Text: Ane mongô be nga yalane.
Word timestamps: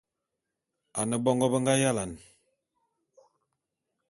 Ane 0.99 1.15
mongô 1.23 1.47
be 1.51 1.57
nga 1.61 1.73
yalane. 1.81 2.21